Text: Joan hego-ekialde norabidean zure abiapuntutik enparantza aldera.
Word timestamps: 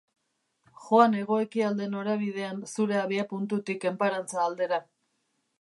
Joan 0.85 1.17
hego-ekialde 1.19 1.89
norabidean 1.91 2.65
zure 2.73 2.99
abiapuntutik 3.03 3.89
enparantza 3.93 4.45
aldera. 4.49 4.85